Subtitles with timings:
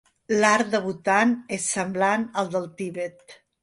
[0.37, 3.43] L'art de Buthan és semblant al del Tibet.